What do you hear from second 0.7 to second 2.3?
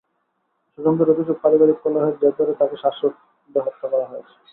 স্বজনদের অভিযোগ, পারিবারিক কলহের